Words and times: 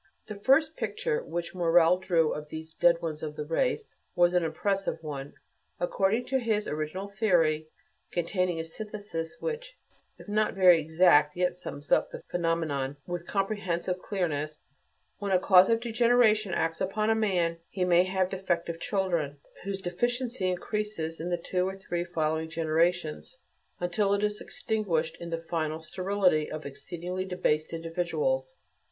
The 0.25 0.33
first 0.39 0.75
picture 0.75 1.21
which 1.23 1.53
Morel 1.53 1.99
drew 1.99 2.33
of 2.33 2.49
these 2.49 2.73
"dead 2.73 2.99
ones 3.03 3.21
of 3.21 3.35
the 3.35 3.45
race" 3.45 3.93
was 4.15 4.33
an 4.33 4.43
impressive 4.43 4.97
one. 5.03 5.35
According 5.79 6.25
to 6.25 6.39
his 6.39 6.67
original 6.67 7.07
theory, 7.07 7.67
containing 8.11 8.59
a 8.59 8.63
synthesis 8.63 9.37
which, 9.39 9.77
if 10.17 10.27
not 10.27 10.55
very 10.55 10.81
exact, 10.81 11.37
yet 11.37 11.55
sums 11.55 11.91
up 11.91 12.09
the 12.09 12.23
phenomenon 12.31 12.97
with 13.05 13.27
comprehensive 13.27 13.99
clearness, 13.99 14.63
when 15.19 15.29
a 15.31 15.37
cause 15.37 15.69
of 15.69 15.79
degeneration 15.81 16.51
acts 16.51 16.81
upon 16.81 17.11
a 17.11 17.13
man, 17.13 17.59
he 17.69 17.85
may 17.85 18.01
have 18.03 18.31
defective 18.31 18.79
children, 18.79 19.37
whose 19.65 19.79
deficiency 19.79 20.47
increases 20.47 21.19
in 21.19 21.29
the 21.29 21.37
two 21.37 21.67
or 21.67 21.77
three 21.77 22.03
following 22.05 22.49
generations, 22.49 23.37
until 23.79 24.15
it 24.15 24.23
is 24.23 24.41
extinguished 24.41 25.15
in 25.19 25.29
the 25.29 25.37
final 25.43 25.79
sterility 25.79 26.49
of 26.51 26.65
exceedingly 26.65 27.23
debased 27.23 27.71
individuals. 27.71 28.55